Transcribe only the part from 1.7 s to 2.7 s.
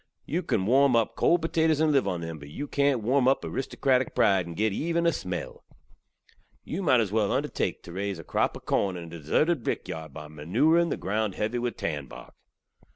and liv on them, but yu